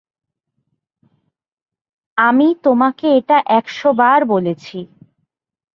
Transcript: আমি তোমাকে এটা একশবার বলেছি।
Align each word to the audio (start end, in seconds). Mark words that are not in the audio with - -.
আমি 2.17 2.47
তোমাকে 2.63 3.05
এটা 3.17 3.37
একশবার 3.49 4.19
বলেছি। 4.25 4.77